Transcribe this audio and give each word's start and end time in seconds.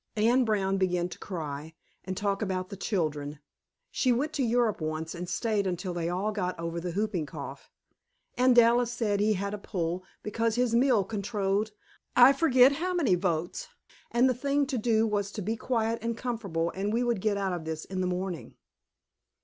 Anne 0.15 0.43
Brown 0.43 0.77
began 0.79 1.07
to 1.07 1.19
cry, 1.19 1.75
and 2.05 2.17
talk 2.17 2.41
about 2.41 2.69
the 2.69 2.75
children. 2.75 3.37
(She 3.91 4.11
went 4.11 4.33
to 4.33 4.41
Europe 4.43 4.81
once 4.81 5.13
and 5.13 5.29
stayed 5.29 5.67
until 5.67 5.93
they 5.93 6.09
all 6.09 6.31
got 6.31 6.57
over 6.59 6.79
the 6.79 6.91
whooping 6.93 7.27
cough.) 7.27 7.69
And 8.35 8.55
Dallas 8.55 8.91
said 8.91 9.19
he 9.19 9.33
had 9.33 9.53
a 9.53 9.59
pull, 9.59 10.03
because 10.23 10.55
his 10.55 10.73
mill 10.73 11.03
controlled 11.03 11.69
I 12.15 12.33
forget 12.33 12.71
how 12.71 12.95
many 12.95 13.13
votes, 13.13 13.67
and 14.09 14.27
the 14.27 14.33
thing 14.33 14.65
to 14.73 14.79
do 14.79 15.05
was 15.05 15.31
to 15.33 15.41
be 15.43 15.55
quiet 15.55 15.99
and 16.01 16.17
comfortable 16.17 16.71
and 16.71 16.91
we 16.91 17.03
would 17.03 17.21
get 17.21 17.37
out 17.37 17.63
in 17.91 18.01
the 18.01 18.07
morning. 18.07 18.55